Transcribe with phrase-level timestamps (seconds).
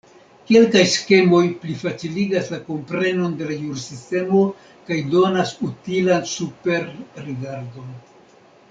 [0.51, 4.43] Kelkaj skemoj plifaciligas la komprenon de la jursistemo
[4.89, 7.99] kaj donas utilan superrigardon.